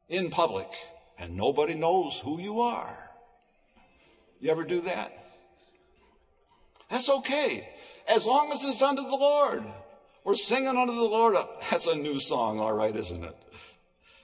in 0.07 0.29
public 0.29 0.67
and 1.17 1.35
nobody 1.35 1.73
knows 1.73 2.19
who 2.23 2.39
you 2.39 2.61
are. 2.61 3.09
You 4.39 4.51
ever 4.51 4.63
do 4.63 4.81
that? 4.81 5.11
That's 6.89 7.09
okay. 7.09 7.69
As 8.07 8.25
long 8.25 8.51
as 8.51 8.63
it's 8.63 8.81
under 8.81 9.01
the 9.01 9.15
Lord. 9.15 9.63
We're 10.23 10.35
singing 10.35 10.77
unto 10.77 10.93
the 10.93 11.01
Lord. 11.01 11.35
That's 11.69 11.87
a 11.87 11.95
new 11.95 12.19
song, 12.19 12.59
all 12.59 12.73
right, 12.73 12.95
isn't 12.95 13.23
it? 13.23 13.35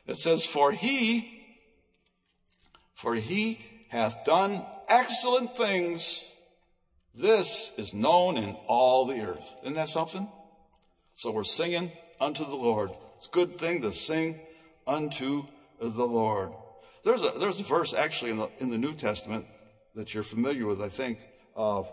It 0.07 0.17
says, 0.17 0.45
For 0.45 0.71
he, 0.71 1.43
for 2.95 3.15
he 3.15 3.59
hath 3.89 4.25
done 4.25 4.65
excellent 4.87 5.57
things. 5.57 6.25
This 7.13 7.71
is 7.77 7.93
known 7.93 8.37
in 8.37 8.55
all 8.67 9.05
the 9.05 9.19
earth. 9.19 9.55
Isn't 9.63 9.73
that 9.73 9.89
something? 9.89 10.27
So 11.15 11.31
we're 11.31 11.43
singing 11.43 11.91
unto 12.19 12.45
the 12.45 12.55
Lord. 12.55 12.91
It's 13.17 13.27
a 13.27 13.31
good 13.31 13.59
thing 13.59 13.81
to 13.81 13.91
sing 13.91 14.39
unto 14.87 15.43
the 15.81 16.05
Lord. 16.05 16.51
There's 17.03 17.21
a, 17.21 17.33
there's 17.37 17.59
a 17.59 17.63
verse 17.63 17.93
actually 17.93 18.31
in 18.31 18.37
the, 18.37 18.49
in 18.59 18.69
the 18.69 18.77
New 18.77 18.93
Testament 18.93 19.45
that 19.95 20.13
you're 20.13 20.23
familiar 20.23 20.65
with, 20.65 20.81
I 20.81 20.89
think, 20.89 21.19
of, 21.55 21.91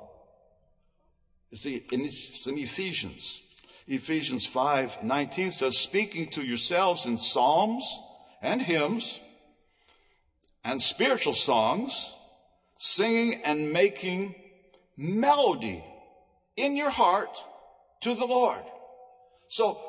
see, 1.53 1.85
in, 1.91 2.05
it's 2.05 2.47
in 2.47 2.59
Ephesians. 2.59 3.43
Ephesians 3.87 4.45
5, 4.45 5.05
19 5.05 5.50
says, 5.52 5.78
speaking 5.78 6.28
to 6.31 6.43
yourselves 6.43 7.07
in 7.07 7.19
psalms 7.19 7.85
and 8.43 8.61
hymns 8.61 9.21
and 10.64 10.83
spiritual 10.83 11.35
songs, 11.35 12.14
singing 12.78 13.43
and 13.45 13.73
making 13.73 14.35
melody 14.97 15.85
in 16.57 16.76
your 16.76 16.90
heart 16.90 17.31
to 18.00 18.14
the 18.14 18.25
Lord. 18.25 18.64
So 19.49 19.81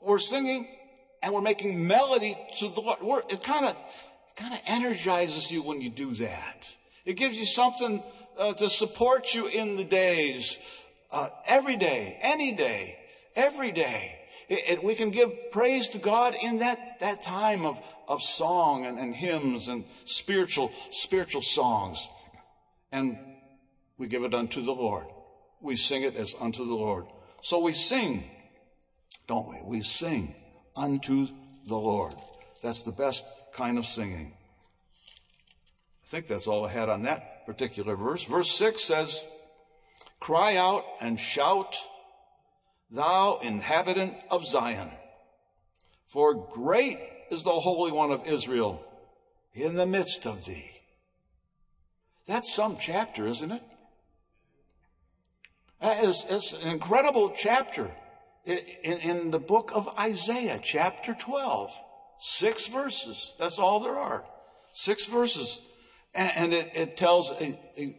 we're 0.00 0.18
singing 0.18 0.66
and 1.22 1.34
we're 1.34 1.42
making 1.42 1.86
melody 1.86 2.38
to 2.58 2.68
the 2.68 2.80
Lord. 2.80 3.02
We're, 3.02 3.22
it 3.28 3.42
kind 3.42 3.66
of 3.66 3.76
kind 4.34 4.54
of 4.54 4.60
energizes 4.66 5.50
you 5.50 5.62
when 5.62 5.82
you 5.82 5.90
do 5.90 6.14
that. 6.14 6.66
It 7.04 7.14
gives 7.14 7.36
you 7.36 7.44
something 7.44 8.02
uh, 8.38 8.54
to 8.54 8.70
support 8.70 9.34
you 9.34 9.46
in 9.46 9.76
the 9.76 9.84
days, 9.84 10.58
uh, 11.10 11.28
every 11.46 11.76
day, 11.76 12.18
any 12.22 12.52
day, 12.52 12.98
every 13.34 13.72
day. 13.72 14.18
It, 14.48 14.62
it, 14.68 14.84
we 14.84 14.94
can 14.94 15.10
give 15.10 15.30
praise 15.52 15.88
to 15.90 15.98
God 15.98 16.34
in 16.40 16.58
that, 16.58 17.00
that 17.00 17.22
time 17.22 17.64
of, 17.64 17.78
of 18.08 18.22
song 18.22 18.84
and, 18.84 18.98
and 18.98 19.14
hymns 19.14 19.68
and 19.68 19.84
spiritual, 20.04 20.72
spiritual 20.90 21.42
songs. 21.42 22.08
And 22.90 23.18
we 23.98 24.06
give 24.06 24.24
it 24.24 24.34
unto 24.34 24.62
the 24.62 24.72
Lord. 24.72 25.06
We 25.60 25.76
sing 25.76 26.02
it 26.02 26.16
as 26.16 26.34
unto 26.40 26.64
the 26.64 26.74
Lord. 26.74 27.06
So 27.40 27.60
we 27.60 27.72
sing 27.72 28.24
don't 29.26 29.48
we? 29.48 29.60
We 29.64 29.82
sing 29.82 30.34
unto 30.76 31.26
the 31.66 31.76
Lord. 31.76 32.14
That's 32.62 32.82
the 32.82 32.92
best 32.92 33.24
kind 33.52 33.78
of 33.78 33.86
singing. 33.86 34.34
I 36.04 36.06
think 36.06 36.28
that's 36.28 36.46
all 36.46 36.66
I 36.66 36.70
had 36.70 36.88
on 36.88 37.04
that 37.04 37.46
particular 37.46 37.96
verse. 37.96 38.24
Verse 38.24 38.50
6 38.50 38.82
says, 38.82 39.24
Cry 40.20 40.56
out 40.56 40.84
and 41.00 41.18
shout, 41.18 41.76
thou 42.92 43.38
inhabitant 43.42 44.14
of 44.30 44.46
Zion, 44.46 44.90
for 46.06 46.34
great 46.52 46.98
is 47.30 47.42
the 47.42 47.50
Holy 47.50 47.90
One 47.90 48.12
of 48.12 48.26
Israel 48.26 48.84
in 49.54 49.74
the 49.74 49.86
midst 49.86 50.26
of 50.26 50.44
thee. 50.44 50.70
That's 52.26 52.54
some 52.54 52.76
chapter, 52.78 53.26
isn't 53.26 53.50
it? 53.50 53.62
That 55.80 56.04
is, 56.04 56.24
it's 56.28 56.52
an 56.52 56.68
incredible 56.68 57.32
chapter 57.36 57.90
in, 58.44 58.58
in 58.58 59.30
the 59.30 59.38
book 59.38 59.72
of 59.74 59.88
Isaiah, 59.98 60.60
chapter 60.62 61.14
12. 61.14 61.72
Six 62.20 62.68
verses. 62.68 63.34
That's 63.38 63.58
all 63.58 63.80
there 63.80 63.98
are. 63.98 64.24
Six 64.72 65.06
verses. 65.06 65.60
And, 66.14 66.52
it, 66.52 66.70
it, 66.74 66.96
tells 66.96 67.30
an 67.32 67.56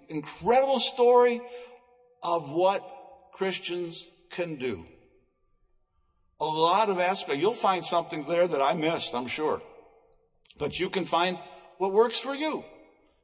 incredible 0.08 0.80
story 0.80 1.42
of 2.22 2.52
what 2.52 2.88
Christians 3.34 4.08
can 4.34 4.56
do. 4.56 4.86
A 6.40 6.46
lot 6.46 6.90
of 6.90 7.00
aspects. 7.00 7.42
You'll 7.42 7.54
find 7.54 7.86
something 7.86 8.26
there 8.28 8.48
that 8.48 8.62
I 8.62 8.74
missed, 8.74 9.16
I'm 9.16 9.28
sure. 9.28 9.62
But 10.58 10.80
you 10.80 10.90
can 10.90 11.06
find 11.06 11.38
what 11.78 11.94
works 11.94 12.20
for 12.20 12.36
you. 12.36 12.64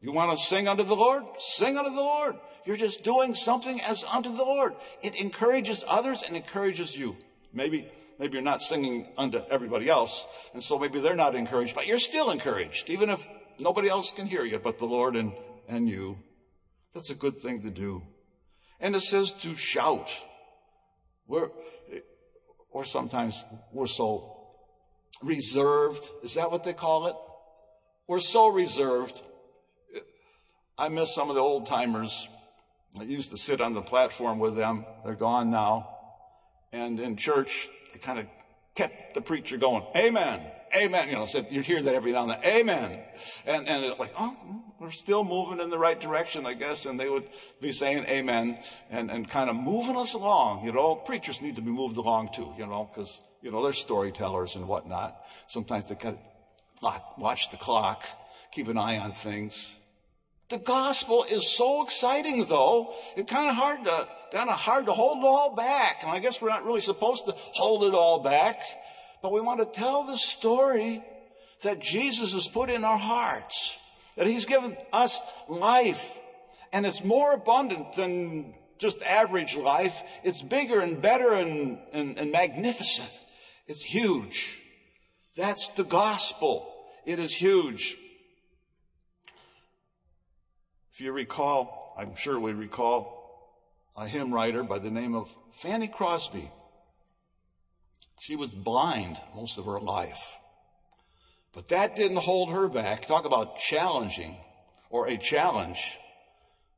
You 0.01 0.13
want 0.13 0.37
to 0.37 0.43
sing 0.45 0.67
unto 0.67 0.83
the 0.83 0.95
Lord? 0.95 1.23
Sing 1.37 1.77
unto 1.77 1.89
the 1.89 2.01
Lord. 2.01 2.35
You're 2.65 2.77
just 2.77 3.03
doing 3.03 3.35
something 3.35 3.81
as 3.81 4.03
unto 4.03 4.33
the 4.35 4.43
Lord. 4.43 4.73
It 5.01 5.15
encourages 5.15 5.83
others 5.87 6.23
and 6.23 6.35
encourages 6.35 6.95
you. 6.95 7.17
Maybe 7.51 7.91
maybe 8.19 8.33
you're 8.33 8.41
not 8.41 8.61
singing 8.61 9.07
unto 9.17 9.41
everybody 9.49 9.89
else. 9.89 10.25
And 10.53 10.61
so 10.61 10.77
maybe 10.77 10.99
they're 10.99 11.15
not 11.15 11.35
encouraged, 11.35 11.73
but 11.73 11.87
you're 11.87 11.99
still 11.99 12.31
encouraged, 12.31 12.89
even 12.89 13.09
if 13.09 13.25
nobody 13.59 13.89
else 13.89 14.11
can 14.11 14.27
hear 14.27 14.43
you 14.43 14.59
but 14.59 14.77
the 14.77 14.85
Lord 14.85 15.15
and, 15.15 15.33
and 15.67 15.89
you. 15.89 16.17
That's 16.93 17.09
a 17.09 17.15
good 17.15 17.39
thing 17.39 17.61
to 17.63 17.69
do. 17.69 18.03
And 18.79 18.95
it 18.95 19.01
says 19.01 19.31
to 19.41 19.55
shout. 19.55 20.09
We're, 21.29 21.50
or 22.71 22.83
sometimes 22.83 23.41
we're 23.71 23.86
so 23.86 24.36
reserved. 25.21 26.09
Is 26.24 26.33
that 26.33 26.51
what 26.51 26.63
they 26.63 26.74
call 26.74 27.05
it? 27.07 27.15
We're 28.07 28.19
so 28.19 28.48
reserved. 28.48 29.21
I 30.75 30.89
miss 30.89 31.13
some 31.13 31.29
of 31.29 31.36
the 31.36 31.41
old 31.41 31.67
timers. 31.67 32.27
I 33.00 33.03
used 33.03 33.29
to 33.29 33.38
sit 33.38 33.62
on 33.62 33.75
the 33.75 33.81
platform 33.81 34.39
with 34.39 34.55
them. 34.55 34.86
They're 35.05 35.13
gone 35.13 35.51
now. 35.51 35.95
And 36.74 37.00
in 37.00 37.15
church, 37.15 37.69
they 37.93 38.00
kind 38.00 38.17
of 38.17 38.25
kept 38.74 39.13
the 39.13 39.21
preacher 39.21 39.57
going. 39.57 39.86
Amen. 39.95 40.41
Amen. 40.75 41.09
You 41.09 41.15
know, 41.15 41.25
so 41.25 41.45
you'd 41.49 41.65
hear 41.65 41.81
that 41.81 41.95
every 41.95 42.11
now 42.11 42.23
and 42.23 42.31
then. 42.31 42.43
Amen. 42.43 42.99
And, 43.45 43.67
and 43.67 43.85
it's 43.85 43.99
like, 43.99 44.13
oh, 44.17 44.35
we're 44.79 44.91
still 44.91 45.23
moving 45.23 45.59
in 45.59 45.69
the 45.69 45.77
right 45.77 45.99
direction, 45.99 46.45
I 46.45 46.53
guess. 46.53 46.85
And 46.85 46.99
they 46.99 47.09
would 47.09 47.27
be 47.61 47.71
saying 47.71 48.05
amen 48.05 48.59
and, 48.89 49.09
and 49.09 49.29
kind 49.29 49.49
of 49.49 49.55
moving 49.55 49.97
us 49.97 50.13
along. 50.13 50.65
You 50.65 50.71
know, 50.71 50.95
preachers 50.95 51.41
need 51.41 51.55
to 51.55 51.61
be 51.61 51.71
moved 51.71 51.97
along 51.97 52.29
too, 52.35 52.53
you 52.57 52.65
know, 52.65 52.89
because, 52.91 53.21
you 53.41 53.51
know, 53.51 53.63
they're 53.63 53.73
storytellers 53.73 54.55
and 54.55 54.67
whatnot. 54.67 55.19
Sometimes 55.47 55.89
they 55.89 55.95
kind 55.95 56.17
of 56.83 57.01
watch 57.17 57.49
the 57.51 57.57
clock, 57.57 58.05
keep 58.51 58.67
an 58.67 58.77
eye 58.77 58.97
on 58.97 59.13
things. 59.13 59.79
The 60.49 60.57
gospel 60.57 61.25
is 61.29 61.47
so 61.47 61.83
exciting 61.83 62.43
though, 62.45 62.95
it's 63.15 63.31
kind 63.31 63.49
of 63.49 63.55
hard 63.55 63.85
to, 63.85 64.07
kind 64.31 64.49
of 64.49 64.55
hard 64.55 64.88
to 64.88 64.91
hold 64.91 65.19
it 65.19 65.27
all 65.27 65.55
back. 65.55 65.99
And 66.01 66.11
I 66.11 66.17
guess 66.19 66.41
we're 66.41 66.49
not 66.49 66.65
really 66.65 66.81
supposed 66.81 67.25
to 67.25 67.33
hold 67.35 67.83
it 67.83 67.93
all 67.93 68.23
back, 68.23 68.61
but 69.21 69.31
we 69.31 69.41
want 69.41 69.59
to 69.59 69.65
tell 69.65 70.03
the 70.03 70.17
story 70.17 71.03
that 71.61 71.79
Jesus 71.79 72.33
has 72.33 72.47
put 72.47 72.69
in 72.69 72.83
our 72.83 72.97
hearts, 72.97 73.77
that 74.15 74.27
he's 74.27 74.45
given 74.45 74.77
us 74.93 75.19
life, 75.47 76.17
and 76.71 76.85
it's 76.85 77.03
more 77.03 77.33
abundant 77.33 77.95
than 77.95 78.53
just 78.77 79.01
average 79.03 79.55
life. 79.55 80.01
It's 80.23 80.41
bigger 80.41 80.79
and 80.79 81.01
better 81.01 81.33
and, 81.33 81.79
and, 81.91 82.17
and 82.17 82.31
magnificent. 82.31 83.09
It's 83.67 83.83
huge. 83.83 84.59
That's 85.35 85.69
the 85.69 85.83
gospel. 85.83 86.73
It 87.05 87.19
is 87.19 87.33
huge. 87.33 87.97
If 90.93 91.01
you 91.01 91.11
recall, 91.11 91.95
I'm 91.97 92.15
sure 92.15 92.39
we 92.39 92.53
recall 92.53 93.19
a 93.95 94.07
hymn 94.07 94.33
writer 94.33 94.63
by 94.63 94.79
the 94.79 94.91
name 94.91 95.15
of 95.15 95.29
Fanny 95.53 95.88
Crosby. 95.88 96.51
She 98.19 98.35
was 98.35 98.53
blind 98.53 99.17
most 99.35 99.57
of 99.57 99.65
her 99.65 99.79
life. 99.79 100.21
But 101.53 101.69
that 101.69 101.95
didn't 101.95 102.17
hold 102.17 102.51
her 102.51 102.67
back. 102.67 103.07
Talk 103.07 103.25
about 103.25 103.57
challenging 103.57 104.38
or 104.89 105.07
a 105.07 105.17
challenge. 105.17 105.97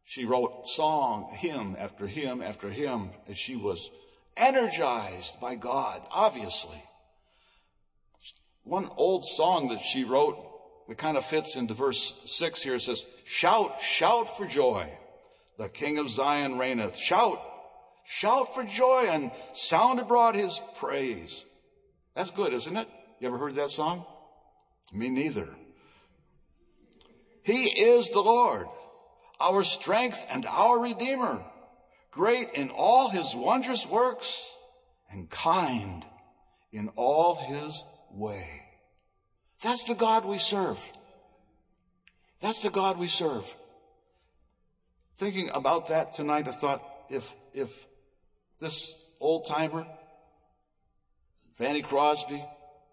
She 0.05 0.25
wrote 0.25 0.67
song, 0.67 1.33
hymn 1.33 1.75
after 1.79 2.07
hymn 2.07 2.41
after 2.41 2.69
hymn 2.69 3.11
she 3.33 3.55
was 3.55 3.89
energized 4.37 5.39
by 5.39 5.55
God, 5.55 6.01
obviously. 6.11 6.81
One 8.63 8.89
old 8.95 9.25
song 9.25 9.69
that 9.69 9.79
she 9.79 10.03
wrote, 10.03 10.37
it 10.89 10.97
kind 10.97 11.17
of 11.17 11.25
fits 11.25 11.55
into 11.55 11.73
verse 11.73 12.13
6 12.25 12.61
here. 12.61 12.79
Says, 12.79 13.05
Shout, 13.25 13.81
shout 13.81 14.37
for 14.37 14.45
joy. 14.45 14.91
The 15.57 15.69
King 15.69 15.97
of 15.97 16.09
Zion 16.09 16.57
reigneth. 16.57 16.97
Shout, 16.97 17.41
shout 18.05 18.53
for 18.53 18.63
joy 18.63 19.07
and 19.09 19.31
sound 19.53 19.99
abroad 19.99 20.35
his 20.35 20.59
praise. 20.77 21.45
That's 22.15 22.31
good, 22.31 22.53
isn't 22.53 22.75
it? 22.75 22.87
You 23.19 23.27
ever 23.27 23.37
heard 23.37 23.55
that 23.55 23.69
song? 23.69 24.05
Me 24.93 25.09
neither. 25.09 25.47
He 27.43 27.65
is 27.67 28.09
the 28.09 28.21
Lord, 28.21 28.67
our 29.39 29.63
strength 29.63 30.25
and 30.29 30.45
our 30.45 30.79
Redeemer, 30.79 31.43
great 32.11 32.51
in 32.53 32.69
all 32.69 33.09
his 33.09 33.33
wondrous 33.33 33.85
works 33.85 34.39
and 35.09 35.29
kind 35.29 36.05
in 36.71 36.89
all 36.95 37.35
his 37.35 37.83
way. 38.11 38.63
That's 39.63 39.85
the 39.85 39.95
God 39.95 40.25
we 40.25 40.37
serve. 40.37 40.79
That's 42.41 42.61
the 42.61 42.69
God 42.69 42.97
we 42.97 43.07
serve. 43.07 43.45
Thinking 45.17 45.49
about 45.53 45.89
that 45.89 46.13
tonight, 46.15 46.47
I 46.47 46.51
thought 46.51 46.83
if, 47.09 47.31
if 47.53 47.69
this 48.61 48.95
old 49.19 49.47
timer, 49.47 49.85
Fanny 51.53 51.81
Crosby, 51.81 52.45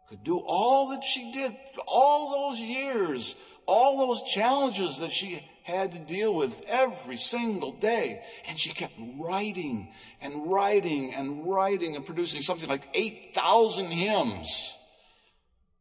could 0.08 0.24
do 0.24 0.38
all 0.38 0.88
that 0.88 1.04
she 1.04 1.30
did, 1.30 1.54
all 1.86 2.50
those 2.50 2.60
years, 2.60 3.36
all 3.66 3.98
those 3.98 4.22
challenges 4.22 4.98
that 4.98 5.12
she 5.12 5.44
had 5.64 5.92
to 5.92 5.98
deal 5.98 6.34
with 6.34 6.62
every 6.66 7.18
single 7.18 7.72
day. 7.72 8.22
And 8.46 8.58
she 8.58 8.72
kept 8.72 8.94
writing 9.18 9.92
and 10.22 10.50
writing 10.50 11.12
and 11.14 11.46
writing 11.46 11.94
and 11.94 12.06
producing 12.06 12.40
something 12.40 12.68
like 12.68 12.88
8,000 12.94 13.90
hymns. 13.90 14.74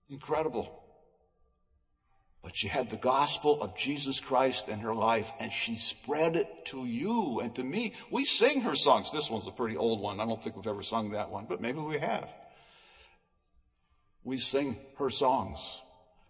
Incredible. 0.09 0.76
But 2.47 2.55
she 2.55 2.69
had 2.69 2.87
the 2.87 2.95
gospel 2.95 3.61
of 3.61 3.75
Jesus 3.75 4.21
Christ 4.21 4.69
in 4.69 4.79
her 4.79 4.95
life 4.95 5.33
and 5.37 5.51
she 5.51 5.75
spread 5.75 6.37
it 6.37 6.47
to 6.67 6.85
you 6.85 7.41
and 7.41 7.53
to 7.55 7.61
me. 7.61 7.91
We 8.09 8.23
sing 8.23 8.61
her 8.61 8.73
songs. 8.73 9.11
This 9.11 9.29
one's 9.29 9.47
a 9.47 9.51
pretty 9.51 9.75
old 9.75 9.99
one. 9.99 10.21
I 10.21 10.25
don't 10.25 10.41
think 10.41 10.55
we've 10.55 10.65
ever 10.65 10.81
sung 10.81 11.09
that 11.09 11.29
one, 11.29 11.45
but 11.49 11.59
maybe 11.59 11.79
we 11.79 11.99
have. 11.99 12.33
We 14.23 14.37
sing 14.37 14.77
her 14.97 15.09
songs 15.09 15.59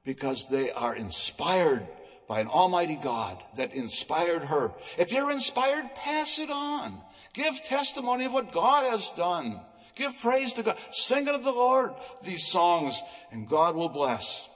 because 0.05 0.47
they 0.47 0.71
are 0.71 0.95
inspired 0.95 1.87
by 2.27 2.39
an 2.39 2.47
almighty 2.47 2.97
God 2.99 3.43
that 3.57 3.75
inspired 3.75 4.45
her. 4.45 4.71
If 4.97 5.11
you're 5.11 5.29
inspired, 5.29 5.93
pass 5.93 6.39
it 6.39 6.49
on. 6.49 6.99
Give 7.35 7.61
testimony 7.61 8.25
of 8.25 8.33
what 8.33 8.51
God 8.51 8.89
has 8.89 9.11
done. 9.11 9.61
Give 9.93 10.17
praise 10.17 10.53
to 10.53 10.63
God. 10.63 10.79
Sing 10.89 11.27
unto 11.27 11.43
the 11.43 11.51
Lord 11.51 11.91
these 12.23 12.47
songs 12.47 12.99
and 13.31 13.47
God 13.47 13.75
will 13.75 13.89
bless. 13.89 14.47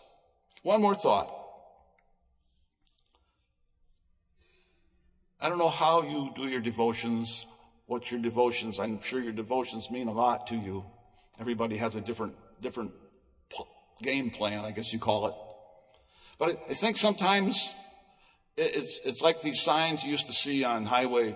One 0.63 0.81
more 0.81 0.95
thought. 0.95 1.37
I 5.41 5.49
don't 5.49 5.57
know 5.57 5.69
how 5.69 6.03
you 6.03 6.31
do 6.35 6.47
your 6.47 6.61
devotions, 6.61 7.47
what 7.87 8.11
your 8.11 8.21
devotions, 8.21 8.79
I'm 8.79 9.01
sure 9.01 9.19
your 9.19 9.31
devotions 9.31 9.89
mean 9.89 10.07
a 10.07 10.11
lot 10.11 10.47
to 10.47 10.55
you. 10.55 10.85
Everybody 11.39 11.77
has 11.77 11.95
a 11.95 12.01
different, 12.01 12.35
different 12.61 12.91
game 14.03 14.29
plan, 14.29 14.65
I 14.65 14.71
guess 14.71 14.93
you 14.93 14.99
call 14.99 15.27
it. 15.27 15.33
But 16.37 16.63
I 16.69 16.73
think 16.75 16.97
sometimes 16.97 17.73
it's, 18.55 18.99
it's 19.03 19.21
like 19.21 19.41
these 19.41 19.61
signs 19.61 20.03
you 20.03 20.11
used 20.11 20.27
to 20.27 20.33
see 20.33 20.63
on 20.63 20.85
highway, 20.85 21.35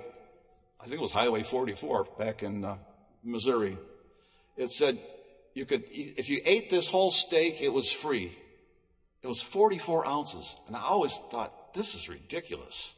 I 0.80 0.84
think 0.84 0.96
it 0.96 1.02
was 1.02 1.12
highway 1.12 1.42
44 1.42 2.08
back 2.20 2.44
in 2.44 2.64
uh, 2.64 2.78
Missouri. 3.24 3.78
It 4.56 4.70
said 4.70 5.00
you 5.56 5.66
could, 5.66 5.84
if 5.90 6.30
you 6.30 6.42
ate 6.46 6.70
this 6.70 6.88
whole 6.88 7.10
steak, 7.10 7.60
it 7.60 7.74
was 7.74 7.92
free. 7.92 8.38
It 9.24 9.28
was 9.28 9.42
44 9.42 10.08
ounces. 10.08 10.56
And 10.68 10.76
I 10.76 10.82
always 10.82 11.18
thought, 11.32 11.74
this 11.74 11.96
is 11.96 12.08
ridiculous. 12.08 12.94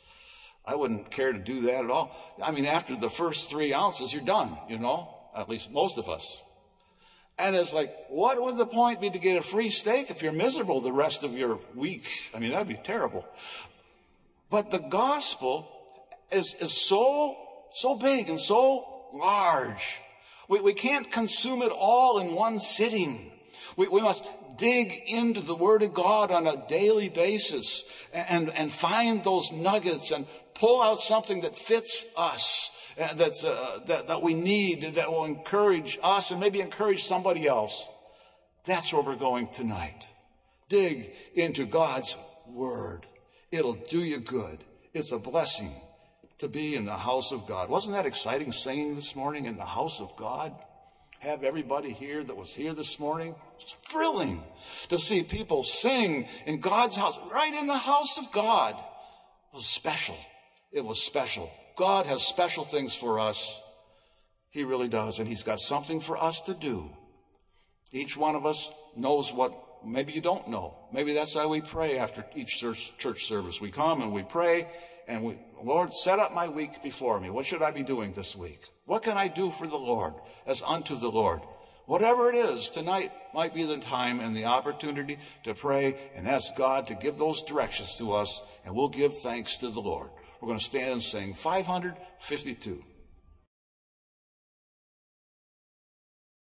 I 0.67 0.75
wouldn't 0.75 1.09
care 1.09 1.31
to 1.31 1.39
do 1.39 1.61
that 1.61 1.85
at 1.85 1.89
all. 1.89 2.13
I 2.43 2.51
mean, 2.51 2.65
after 2.65 2.97
the 2.97 3.09
first 3.09 3.49
three 3.49 3.73
ounces, 3.73 4.13
you're 4.13 4.21
done, 4.21 4.57
you 4.67 4.77
know, 4.77 5.15
at 5.35 5.47
least 5.47 5.71
most 5.71 5.97
of 5.97 6.09
us. 6.09 6.41
And 7.39 7.55
it's 7.55 7.71
like, 7.71 7.95
what 8.09 8.41
would 8.41 8.57
the 8.57 8.65
point 8.65 8.99
be 8.99 9.09
to 9.09 9.19
get 9.19 9.37
a 9.37 9.41
free 9.41 9.69
steak 9.69 10.11
if 10.11 10.21
you're 10.21 10.33
miserable 10.33 10.81
the 10.81 10.91
rest 10.91 11.23
of 11.23 11.33
your 11.33 11.59
week? 11.73 12.09
I 12.33 12.39
mean, 12.39 12.51
that'd 12.51 12.67
be 12.67 12.79
terrible. 12.83 13.25
But 14.49 14.71
the 14.71 14.79
gospel 14.79 15.71
is, 16.31 16.53
is 16.59 16.73
so, 16.73 17.37
so 17.73 17.95
big 17.95 18.27
and 18.27 18.39
so 18.39 19.05
large. 19.13 20.01
We, 20.49 20.59
we 20.59 20.73
can't 20.73 21.09
consume 21.09 21.61
it 21.61 21.71
all 21.71 22.19
in 22.19 22.33
one 22.33 22.59
sitting. 22.59 23.31
We, 23.77 23.87
we 23.87 24.01
must 24.01 24.25
dig 24.57 25.03
into 25.07 25.41
the 25.41 25.55
Word 25.55 25.83
of 25.83 25.93
God 25.93 26.31
on 26.31 26.47
a 26.47 26.67
daily 26.67 27.09
basis 27.09 27.85
and, 28.11 28.49
and 28.49 28.71
find 28.71 29.23
those 29.23 29.51
nuggets 29.51 30.11
and 30.11 30.25
pull 30.57 30.81
out 30.81 30.99
something 30.99 31.41
that 31.41 31.57
fits 31.57 32.05
us, 32.15 32.71
uh, 32.99 33.13
that's, 33.13 33.43
uh, 33.43 33.79
that, 33.87 34.07
that 34.07 34.21
we 34.21 34.33
need, 34.33 34.95
that 34.95 35.11
will 35.11 35.25
encourage 35.25 35.99
us 36.01 36.31
and 36.31 36.39
maybe 36.39 36.59
encourage 36.59 37.05
somebody 37.05 37.47
else. 37.47 37.87
That's 38.65 38.91
where 38.91 39.03
we're 39.03 39.15
going 39.15 39.49
tonight. 39.53 40.05
Dig 40.67 41.13
into 41.33 41.65
God's 41.65 42.17
Word. 42.47 43.05
It'll 43.51 43.77
do 43.89 43.99
you 43.99 44.19
good. 44.19 44.63
It's 44.93 45.11
a 45.11 45.19
blessing 45.19 45.73
to 46.39 46.47
be 46.47 46.75
in 46.75 46.85
the 46.85 46.97
house 46.97 47.31
of 47.31 47.47
God. 47.47 47.69
Wasn't 47.69 47.93
that 47.93 48.05
exciting 48.05 48.51
singing 48.51 48.95
this 48.95 49.15
morning 49.15 49.45
in 49.45 49.57
the 49.57 49.65
house 49.65 50.01
of 50.01 50.15
God? 50.17 50.53
Have 51.19 51.43
everybody 51.43 51.91
here 51.91 52.23
that 52.23 52.35
was 52.35 52.53
here 52.53 52.73
this 52.73 52.99
morning. 52.99 53.35
It's 53.59 53.75
thrilling 53.75 54.43
to 54.89 54.99
see 54.99 55.23
people 55.23 55.63
sing 55.63 56.27
in 56.45 56.59
God's 56.59 56.95
house, 56.95 57.17
right 57.31 57.53
in 57.53 57.67
the 57.67 57.77
house 57.77 58.17
of 58.17 58.31
God. 58.31 58.75
It 58.75 59.55
was 59.55 59.65
special. 59.65 60.17
It 60.71 60.83
was 60.85 61.01
special. 61.01 61.49
God 61.77 62.05
has 62.05 62.23
special 62.23 62.63
things 62.63 62.93
for 62.93 63.19
us. 63.19 63.59
He 64.49 64.63
really 64.63 64.87
does. 64.87 65.19
And 65.19 65.27
He's 65.27 65.43
got 65.43 65.59
something 65.59 65.99
for 65.99 66.17
us 66.17 66.41
to 66.41 66.53
do 66.53 66.89
Each 67.91 68.17
one 68.17 68.35
of 68.35 68.45
us 68.45 68.71
knows 68.95 69.31
what 69.33 69.53
maybe 69.85 70.11
you 70.11 70.21
don't 70.21 70.49
know. 70.49 70.77
Maybe 70.91 71.13
that's 71.13 71.35
why 71.35 71.45
we 71.45 71.61
pray 71.61 71.97
after 71.97 72.25
each 72.35 72.59
church 72.59 73.25
service. 73.25 73.61
We 73.61 73.71
come 73.71 74.01
and 74.01 74.11
we 74.11 74.23
pray 74.23 74.67
and 75.07 75.23
we, 75.23 75.39
Lord, 75.63 75.93
set 75.93 76.19
up 76.19 76.33
my 76.33 76.49
week 76.49 76.83
before 76.83 77.19
me. 77.19 77.29
What 77.29 77.45
should 77.45 77.61
I 77.61 77.71
be 77.71 77.83
doing 77.83 78.13
this 78.13 78.35
week? 78.35 78.61
What 78.85 79.03
can 79.03 79.17
I 79.17 79.29
do 79.29 79.51
for 79.51 79.65
the 79.65 79.77
Lord 79.77 80.13
as 80.45 80.61
unto 80.63 80.97
the 80.97 81.09
Lord? 81.09 81.41
Whatever 81.85 82.29
it 82.29 82.35
is, 82.35 82.69
tonight 82.69 83.13
might 83.33 83.53
be 83.53 83.63
the 83.63 83.77
time 83.77 84.19
and 84.19 84.35
the 84.35 84.43
opportunity 84.43 85.17
to 85.45 85.53
pray 85.53 85.95
and 86.15 86.27
ask 86.27 86.53
God 86.55 86.87
to 86.87 86.95
give 86.95 87.17
those 87.17 87.41
directions 87.43 87.95
to 87.95 88.11
us, 88.11 88.43
and 88.65 88.75
we'll 88.75 88.89
give 88.89 89.17
thanks 89.17 89.57
to 89.59 89.69
the 89.69 89.79
Lord. 89.79 90.09
We're 90.41 90.47
going 90.47 90.59
to 90.59 90.65
stand 90.65 90.93
and 90.93 91.03
sing 91.03 91.33
552. 91.33 92.83